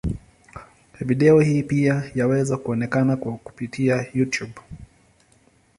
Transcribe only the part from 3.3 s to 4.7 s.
kupitia Youtube.